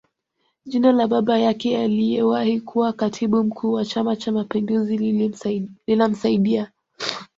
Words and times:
Jina 0.65 0.91
la 0.91 1.07
baba 1.07 1.39
yake 1.39 1.77
aliyewahi 1.77 2.61
kuwa 2.61 2.93
Katibu 2.93 3.43
Mkuu 3.43 3.73
wa 3.73 3.85
Chama 3.85 4.15
Cha 4.15 4.31
mapinduzi 4.31 4.97
linamsaidia 5.87 6.71